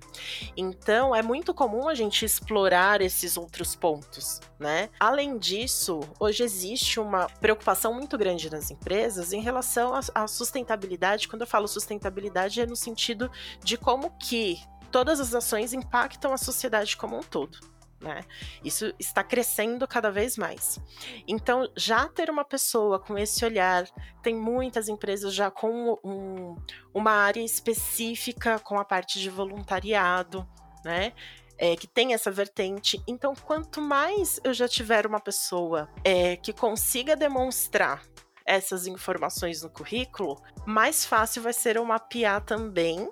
[0.55, 4.89] Então, é muito comum a gente explorar esses outros pontos, né?
[4.99, 11.27] Além disso, hoje existe uma preocupação muito grande nas empresas em relação à sustentabilidade.
[11.27, 13.31] Quando eu falo sustentabilidade, é no sentido
[13.63, 14.59] de como que
[14.91, 17.59] todas as ações impactam a sociedade como um todo.
[17.99, 18.23] Né?
[18.63, 20.79] Isso está crescendo cada vez mais.
[21.27, 23.87] Então, já ter uma pessoa com esse olhar,
[24.21, 26.55] tem muitas empresas já com um,
[26.93, 30.47] uma área específica com a parte de voluntariado,
[30.85, 31.13] né?
[31.59, 33.01] É, que tem essa vertente.
[33.07, 38.03] Então, quanto mais eu já tiver uma pessoa é, que consiga demonstrar
[38.45, 43.09] essas informações no currículo, mais fácil vai ser eu mapear também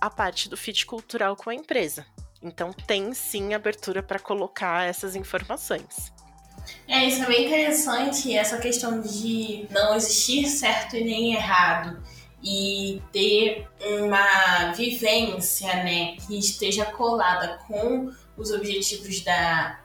[0.00, 2.06] a parte do fit cultural com a empresa.
[2.42, 6.12] Então tem sim abertura para colocar essas informações.
[6.86, 12.02] É, isso é bem interessante, essa questão de não existir certo e nem errado
[12.42, 13.66] e ter
[14.00, 19.80] uma vivência, né, que esteja colada com os objetivos da,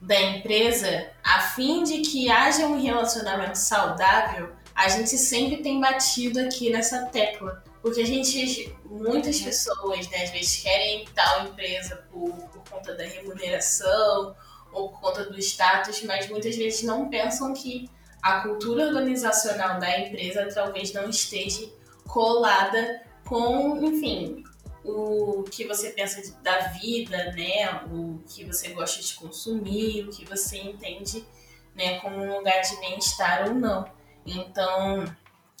[0.00, 6.38] da empresa, a fim de que haja um relacionamento saudável, a gente sempre tem batido
[6.40, 12.32] aqui nessa tecla porque a gente, muitas pessoas, né, às vezes querem tal empresa por,
[12.32, 14.34] por conta da remuneração
[14.72, 17.88] ou por conta do status, mas muitas vezes não pensam que
[18.20, 21.70] a cultura organizacional da empresa talvez não esteja
[22.08, 24.42] colada com, enfim,
[24.82, 27.84] o que você pensa da vida, né?
[27.92, 31.24] O que você gosta de consumir, o que você entende,
[31.72, 33.88] né, como um lugar de bem-estar ou não.
[34.26, 35.04] Então,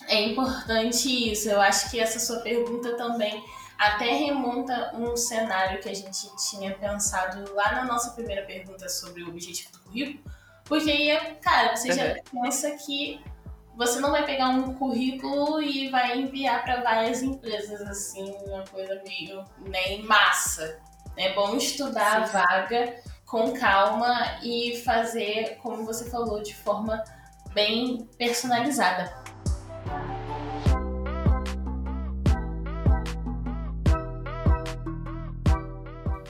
[0.08, 1.48] é importante isso.
[1.48, 3.42] Eu acho que essa sua pergunta também
[3.78, 9.22] até remonta um cenário que a gente tinha pensado lá na nossa primeira pergunta sobre
[9.22, 10.20] o objetivo do currículo.
[10.64, 13.20] Porque aí, cara, você já pensa que
[13.76, 19.00] você não vai pegar um currículo e vai enviar para várias empresas, assim, uma coisa
[19.06, 20.80] meio né, em massa.
[21.16, 22.36] É bom estudar Sim.
[22.36, 27.02] a vaga com calma e fazer, como você falou, de forma
[27.52, 29.12] bem personalizada.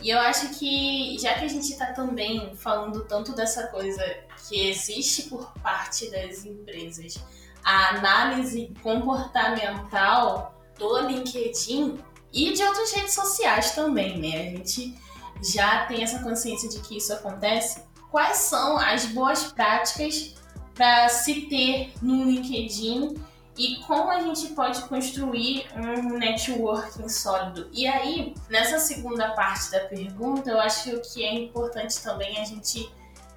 [0.07, 4.01] E eu acho que, já que a gente está também falando tanto dessa coisa
[4.49, 7.19] que existe por parte das empresas,
[7.65, 11.99] a análise comportamental do LinkedIn
[12.33, 14.43] e de outras redes sociais também, né?
[14.43, 14.97] A gente
[15.43, 17.83] já tem essa consciência de que isso acontece.
[18.09, 20.37] Quais são as boas práticas
[20.73, 23.17] para se ter no LinkedIn
[23.57, 27.69] e como a gente pode construir um networking sólido.
[27.73, 32.91] E aí, nessa segunda parte da pergunta, eu acho que é importante também a gente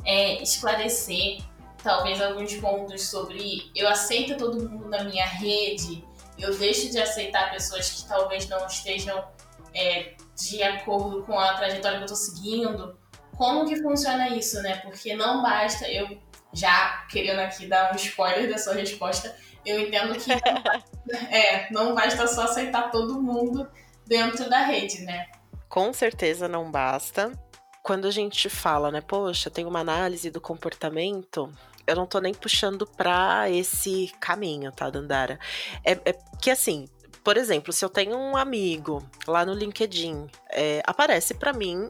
[0.06, 1.40] é, esclarecer
[1.84, 6.04] talvez alguns pontos sobre eu aceito todo mundo na minha rede,
[6.38, 9.24] eu deixo de aceitar pessoas que talvez não estejam
[9.74, 12.98] é, de acordo com a trajetória que eu estou seguindo.
[13.38, 14.78] Como que funciona isso, né?
[14.78, 16.18] Porque não basta eu
[16.52, 20.32] já querendo aqui dar um spoiler da sua resposta, eu entendo que
[21.34, 23.70] é, não basta só aceitar todo mundo
[24.06, 25.28] dentro da rede, né?
[25.68, 27.32] Com certeza não basta.
[27.84, 31.52] Quando a gente fala, né, poxa, tem uma análise do comportamento,
[31.88, 35.40] eu não tô nem puxando pra esse caminho, tá, Dandara?
[35.84, 36.88] É, é que assim,
[37.24, 41.90] por exemplo, se eu tenho um amigo lá no LinkedIn, é, aparece para mim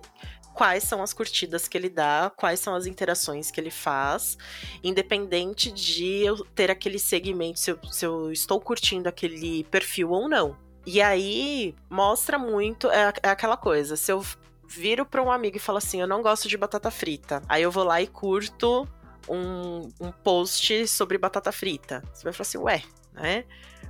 [0.59, 4.37] quais são as curtidas que ele dá, quais são as interações que ele faz,
[4.83, 10.27] independente de eu ter aquele segmento, se eu, se eu estou curtindo aquele perfil ou
[10.27, 10.57] não.
[10.85, 14.21] E aí mostra muito, é, é aquela coisa, se eu
[14.67, 17.71] viro para um amigo e falo assim, eu não gosto de batata frita, aí eu
[17.71, 18.85] vou lá e curto
[19.29, 22.03] um, um post sobre batata frita.
[22.13, 23.45] Você vai falar assim, ué, né?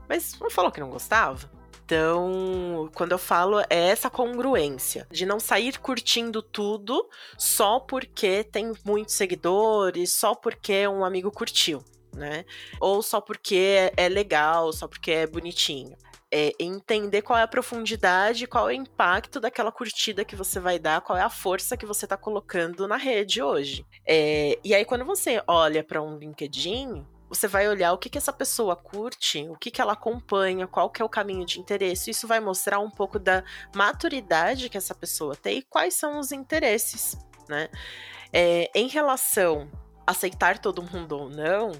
[0.08, 1.49] Mas não falou que não gostava?
[1.89, 8.73] Então, quando eu falo, é essa congruência de não sair curtindo tudo só porque tem
[8.86, 11.84] muitos seguidores, só porque um amigo curtiu,
[12.15, 12.45] né?
[12.80, 15.97] Ou só porque é legal, só porque é bonitinho.
[16.32, 20.78] É entender qual é a profundidade, qual é o impacto daquela curtida que você vai
[20.78, 23.84] dar, qual é a força que você está colocando na rede hoje.
[24.06, 28.17] É, e aí, quando você olha para um LinkedIn, você vai olhar o que, que
[28.17, 32.09] essa pessoa curte, o que, que ela acompanha, qual que é o caminho de interesse.
[32.09, 36.31] Isso vai mostrar um pouco da maturidade que essa pessoa tem e quais são os
[36.31, 37.15] interesses,
[37.47, 37.69] né?
[38.33, 39.69] É, em relação
[40.05, 41.71] a aceitar todo mundo ou não,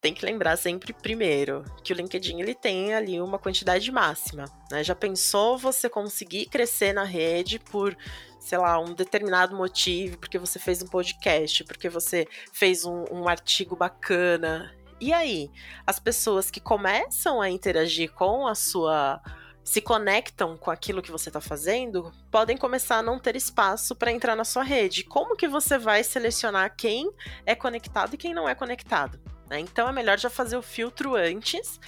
[0.00, 4.82] tem que lembrar sempre primeiro que o LinkedIn ele tem ali uma quantidade máxima, né?
[4.82, 7.96] Já pensou você conseguir crescer na rede por
[8.42, 13.28] sei lá, um determinado motivo, porque você fez um podcast, porque você fez um, um
[13.28, 14.74] artigo bacana.
[15.00, 15.48] E aí,
[15.86, 19.22] as pessoas que começam a interagir com a sua
[19.62, 24.10] se conectam com aquilo que você está fazendo, podem começar a não ter espaço para
[24.10, 25.04] entrar na sua rede.
[25.04, 27.12] Como que você vai selecionar quem
[27.46, 29.20] é conectado e quem não é conectado?
[29.48, 29.60] Né?
[29.60, 31.78] Então é melhor já fazer o filtro antes,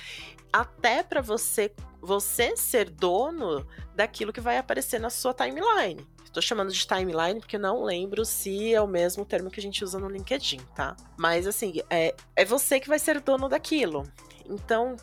[0.53, 6.07] até para você você ser dono daquilo que vai aparecer na sua timeline.
[6.35, 9.85] Estou chamando de timeline porque não lembro se é o mesmo termo que a gente
[9.85, 10.97] usa no LinkedIn, tá?
[11.17, 14.05] Mas assim, é, é você que vai ser dono daquilo.
[14.45, 14.97] Então,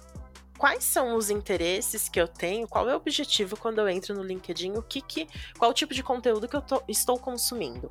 [0.57, 4.21] quais são os interesses que eu tenho, qual é o objetivo quando eu entro no
[4.21, 5.25] LinkedIn, o que que,
[5.57, 7.89] qual o tipo de conteúdo que eu tô, estou consumindo.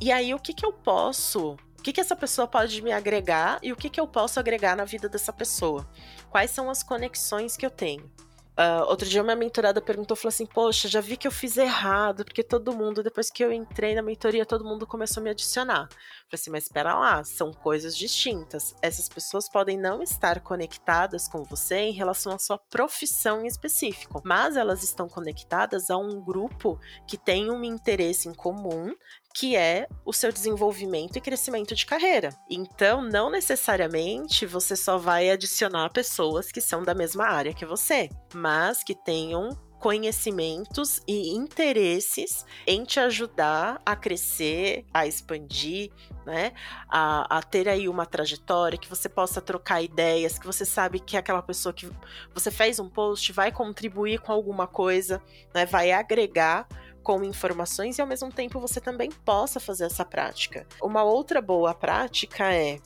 [0.00, 3.60] E aí, o que que eu posso, o que que essa pessoa pode me agregar
[3.62, 5.88] e o que que eu posso agregar na vida dessa pessoa?
[6.28, 8.10] Quais são as conexões que eu tenho?
[8.56, 12.24] Uh, outro dia uma mentorada perguntou, falou assim, poxa, já vi que eu fiz errado,
[12.24, 15.88] porque todo mundo, depois que eu entrei na mentoria, todo mundo começou a me adicionar.
[15.88, 18.72] Falei assim, mas espera lá, são coisas distintas.
[18.80, 24.22] Essas pessoas podem não estar conectadas com você em relação à sua profissão em específico,
[24.24, 28.94] mas elas estão conectadas a um grupo que tem um interesse em comum
[29.34, 32.30] que é o seu desenvolvimento e crescimento de carreira.
[32.48, 38.08] Então, não necessariamente você só vai adicionar pessoas que são da mesma área que você,
[38.32, 45.90] mas que tenham conhecimentos e interesses em te ajudar a crescer, a expandir,
[46.24, 46.52] né?
[46.88, 51.18] A, a, ter aí uma trajetória, que você possa trocar ideias, que você sabe que
[51.18, 51.90] aquela pessoa que
[52.32, 55.20] você fez um post vai contribuir com alguma coisa,
[55.52, 55.66] né?
[55.66, 56.66] Vai agregar
[57.04, 60.66] com informações e ao mesmo tempo você também possa fazer essa prática.
[60.82, 62.80] Uma outra boa prática é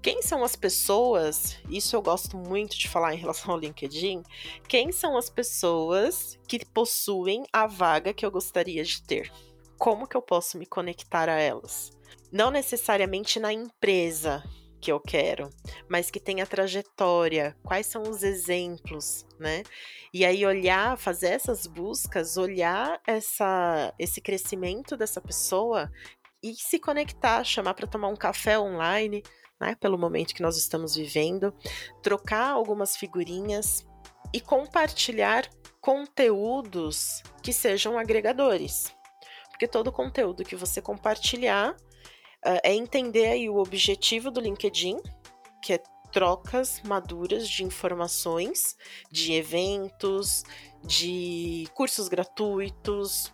[0.00, 4.22] quem são as pessoas, isso eu gosto muito de falar em relação ao LinkedIn,
[4.68, 9.32] quem são as pessoas que possuem a vaga que eu gostaria de ter?
[9.76, 11.90] Como que eu posso me conectar a elas?
[12.30, 14.42] Não necessariamente na empresa
[14.80, 15.50] que eu quero,
[15.88, 19.62] mas que tenha trajetória, quais são os exemplos, né?
[20.12, 25.90] E aí olhar, fazer essas buscas, olhar essa, esse crescimento dessa pessoa
[26.42, 29.22] e se conectar, chamar para tomar um café online,
[29.60, 31.52] né, pelo momento que nós estamos vivendo,
[32.02, 33.86] trocar algumas figurinhas
[34.32, 35.48] e compartilhar
[35.80, 38.94] conteúdos que sejam agregadores.
[39.50, 41.74] Porque todo conteúdo que você compartilhar
[42.44, 44.98] uh, é entender aí o objetivo do LinkedIn,
[45.62, 45.82] que é
[46.12, 48.76] trocas maduras de informações,
[49.10, 50.44] de eventos,
[50.82, 53.32] de cursos gratuitos,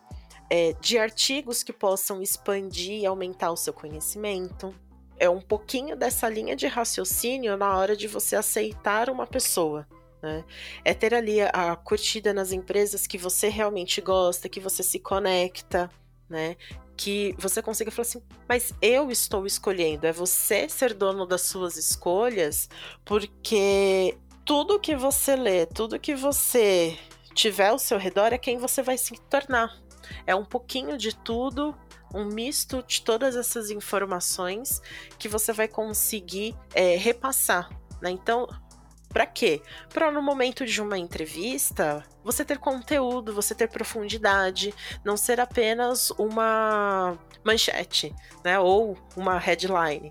[0.50, 4.74] é, de artigos que possam expandir e aumentar o seu conhecimento.
[5.16, 9.86] É um pouquinho dessa linha de raciocínio na hora de você aceitar uma pessoa.
[10.20, 10.44] Né?
[10.84, 15.90] É ter ali a, curtida nas empresas que você realmente gosta, que você se conecta,
[16.28, 16.56] né?
[16.96, 21.76] Que você consiga falar assim, mas eu estou escolhendo, é você ser dono das suas
[21.76, 22.68] escolhas,
[23.04, 26.98] porque tudo que você lê, tudo que você
[27.34, 29.76] tiver ao seu redor é quem você vai se tornar.
[30.26, 31.74] É um pouquinho de tudo,
[32.14, 34.80] um misto de todas essas informações
[35.18, 37.68] que você vai conseguir é, repassar.
[38.00, 38.10] Né?
[38.10, 38.46] Então,
[39.14, 39.62] para quê?
[39.92, 46.10] Para no momento de uma entrevista você ter conteúdo, você ter profundidade, não ser apenas
[46.18, 48.12] uma manchete,
[48.42, 48.58] né?
[48.58, 50.10] Ou uma headline.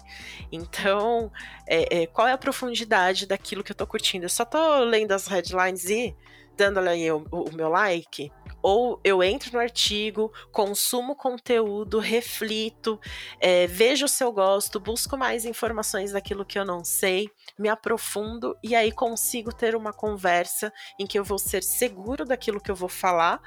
[0.50, 1.30] Então,
[1.68, 4.24] é, é, qual é a profundidade daquilo que eu tô curtindo?
[4.24, 6.16] Eu só tô lendo as headlines e
[6.56, 8.32] dando ali o, o meu like
[8.64, 13.00] ou eu entro no artigo, consumo conteúdo, reflito,
[13.40, 18.56] é, vejo se eu gosto, busco mais informações daquilo que eu não sei, me aprofundo
[18.64, 22.76] e aí consigo ter uma conversa em que eu vou ser seguro daquilo que eu
[22.76, 23.42] vou falar,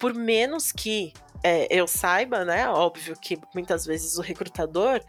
[0.00, 1.12] por menos que
[1.44, 2.68] é, eu saiba, né?
[2.68, 5.00] Óbvio que muitas vezes o recrutador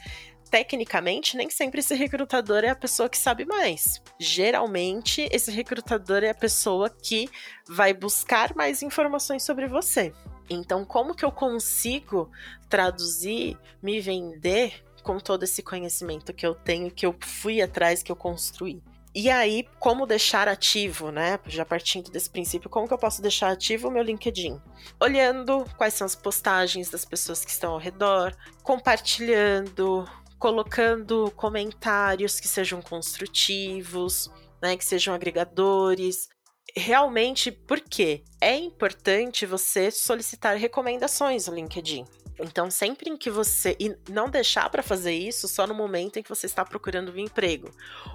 [0.54, 4.00] tecnicamente, nem sempre esse recrutador é a pessoa que sabe mais.
[4.20, 7.28] Geralmente, esse recrutador é a pessoa que
[7.68, 10.14] vai buscar mais informações sobre você.
[10.48, 12.30] Então, como que eu consigo
[12.70, 18.12] traduzir, me vender com todo esse conhecimento que eu tenho, que eu fui atrás, que
[18.12, 18.80] eu construí?
[19.16, 21.40] E aí, como deixar ativo, né?
[21.48, 24.62] Já partindo desse princípio, como que eu posso deixar ativo o meu LinkedIn?
[25.02, 30.08] Olhando quais são as postagens das pessoas que estão ao redor, compartilhando,
[30.44, 34.30] colocando comentários que sejam construtivos,
[34.62, 36.28] né, que sejam agregadores.
[36.76, 38.26] Realmente, por quê?
[38.42, 42.04] É importante você solicitar recomendações no LinkedIn.
[42.40, 43.76] Então, sempre em que você.
[43.80, 47.18] E não deixar para fazer isso só no momento em que você está procurando um
[47.18, 47.70] emprego.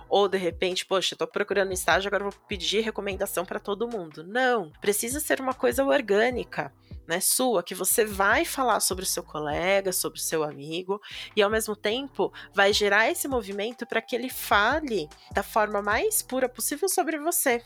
[0.08, 4.24] Ou de repente, poxa, estou procurando estágio, agora vou pedir recomendação para todo mundo.
[4.24, 4.72] Não.
[4.80, 6.72] Precisa ser uma coisa orgânica
[7.08, 11.00] né, sua, que você vai falar sobre o seu colega, sobre o seu amigo,
[11.34, 16.20] e ao mesmo tempo vai gerar esse movimento para que ele fale da forma mais
[16.20, 17.62] pura possível sobre você.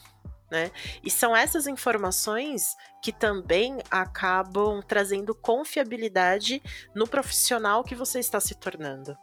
[0.53, 0.71] Né?
[1.03, 6.63] E são essas informações que também acabam trazendo confiabilidade
[6.95, 9.17] no profissional que você está se tornando.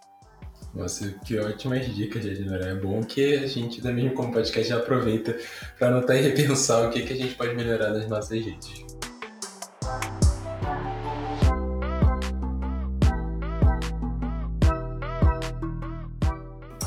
[0.74, 2.70] Nossa, que ótimas dicas, Jadinora.
[2.70, 5.38] É bom que a gente, da mesmo como podcast, já aproveita
[5.78, 8.99] para anotar e repensar o que, que a gente pode melhorar nas nossas redes.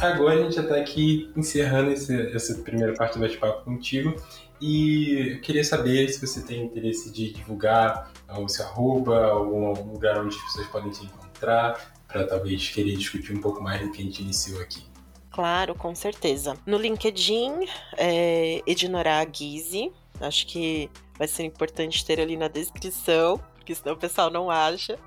[0.03, 4.17] Agora a gente já está aqui encerrando esse, essa primeira parte do bate-papo contigo
[4.61, 10.19] e eu queria saber se você tem interesse de divulgar o seu arroba, algum lugar
[10.19, 14.03] onde as pessoas podem te encontrar, para talvez querer discutir um pouco mais do que
[14.03, 14.83] a gente iniciou aqui.
[15.31, 16.57] Claro, com certeza.
[16.67, 19.93] No LinkedIn, é Ednorá Guise.
[20.21, 24.99] Acho que vai ser importante ter ali na descrição, porque senão o pessoal não acha.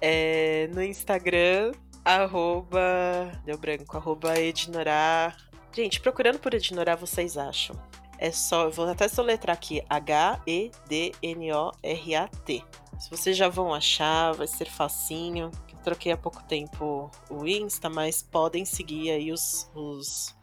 [0.00, 1.72] É, no Instagram,
[2.14, 3.32] arroba.
[3.44, 5.36] Deu branco, arroba Ednorá.
[5.72, 7.76] Gente, procurando por Ednorá, vocês acham.
[8.18, 10.70] É só, eu vou até soletrar aqui: H-E-D-N-O-R-A-T.
[12.98, 15.50] Se vocês já vão achar, vai ser facinho.
[15.82, 20.36] Troquei há pouco tempo o Insta, mas podem seguir aí os, os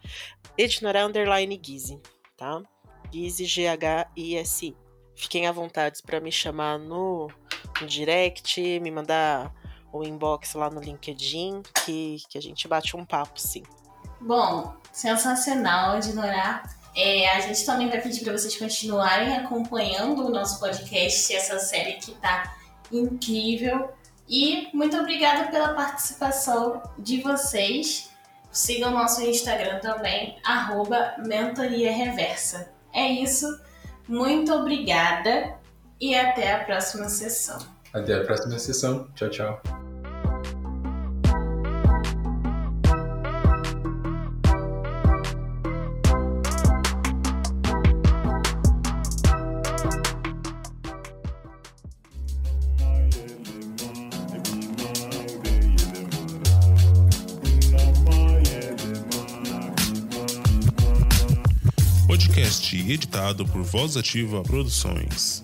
[0.58, 2.02] Underline Gizi,
[2.36, 2.64] tá?
[3.14, 4.76] Gizi, G-H-I-S-I.
[5.16, 7.28] Fiquem à vontade para me chamar no,
[7.80, 9.54] no direct, me mandar
[9.92, 13.64] o inbox lá no LinkedIn, que, que a gente bate um papo, sim.
[14.20, 16.64] Bom, sensacional, Ednorá.
[16.96, 21.94] É, a gente também vai pedir para vocês continuarem acompanhando o nosso podcast, essa série
[21.94, 22.56] que está
[22.92, 23.92] incrível.
[24.28, 28.10] E muito obrigada pela participação de vocês.
[28.52, 32.74] Sigam nosso Instagram também, arroba Mentoria Reversa.
[32.92, 33.46] É isso,
[34.08, 35.56] muito obrigada
[36.02, 37.77] e até a próxima sessão.
[37.94, 39.08] Até a próxima sessão.
[39.16, 39.62] Tchau, tchau.
[62.94, 65.44] editado por Voz Ativa Produções.